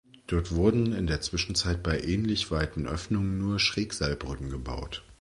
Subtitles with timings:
[0.25, 5.03] Dort wurden in der Zwischenzeit bei ähnlich weiten Öffnungen nur Schrägseilbrücken gebaut.